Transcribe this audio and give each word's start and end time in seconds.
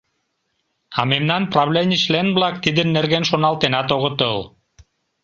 А 0.99 1.01
мемнан 1.11 1.43
правлений 1.53 2.01
член-влак 2.03 2.55
тидын 2.63 2.87
нерген 2.95 3.23
шоналтенат 3.29 3.87
огытыл. 3.95 4.37